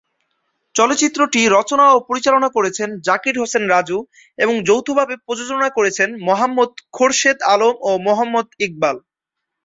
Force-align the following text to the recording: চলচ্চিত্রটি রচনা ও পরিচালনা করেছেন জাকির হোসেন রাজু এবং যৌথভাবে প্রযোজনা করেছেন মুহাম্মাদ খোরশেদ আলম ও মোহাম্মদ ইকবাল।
চলচ্চিত্রটি 0.75 1.41
রচনা 1.57 1.85
ও 1.91 2.07
পরিচালনা 2.09 2.49
করেছেন 2.57 2.89
জাকির 3.07 3.35
হোসেন 3.41 3.63
রাজু 3.67 3.97
এবং 4.39 4.55
যৌথভাবে 4.67 5.15
প্রযোজনা 5.25 5.67
করেছেন 5.77 6.09
মুহাম্মাদ 6.27 6.71
খোরশেদ 6.95 7.37
আলম 7.53 7.75
ও 7.81 7.91
মোহাম্মদ 8.07 8.47
ইকবাল। 8.65 8.97